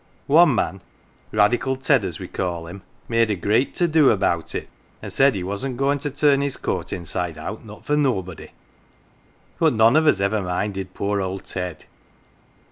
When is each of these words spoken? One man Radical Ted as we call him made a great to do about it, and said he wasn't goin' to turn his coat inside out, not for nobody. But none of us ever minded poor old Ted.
One 0.25 0.55
man 0.55 0.81
Radical 1.31 1.75
Ted 1.75 2.03
as 2.03 2.17
we 2.17 2.27
call 2.27 2.65
him 2.65 2.81
made 3.07 3.29
a 3.29 3.35
great 3.35 3.75
to 3.75 3.87
do 3.87 4.09
about 4.09 4.55
it, 4.55 4.67
and 4.99 5.13
said 5.13 5.35
he 5.35 5.43
wasn't 5.43 5.77
goin' 5.77 5.99
to 5.99 6.09
turn 6.09 6.41
his 6.41 6.57
coat 6.57 6.91
inside 6.91 7.37
out, 7.37 7.63
not 7.63 7.85
for 7.85 7.95
nobody. 7.95 8.49
But 9.59 9.73
none 9.73 9.95
of 9.95 10.07
us 10.07 10.19
ever 10.19 10.41
minded 10.41 10.95
poor 10.95 11.21
old 11.21 11.45
Ted. 11.45 11.85